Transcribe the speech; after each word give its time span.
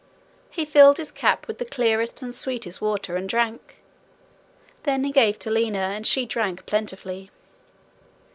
He 0.49 0.65
filled 0.65 0.97
his 0.97 1.11
cap 1.11 1.47
with 1.47 1.59
the 1.59 1.65
clearest 1.65 2.23
and 2.23 2.33
sweetest 2.33 2.81
water, 2.81 3.17
and 3.17 3.29
drank. 3.29 3.75
Then 4.81 5.03
he 5.03 5.11
gave 5.11 5.37
to 5.37 5.51
Lina, 5.51 5.77
and 5.77 6.07
she 6.07 6.25
drank 6.25 6.65
plentifully. 6.65 7.29